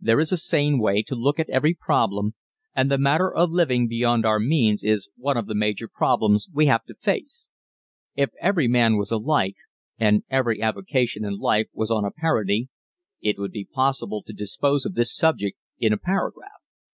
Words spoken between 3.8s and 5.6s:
beyond our means is one of the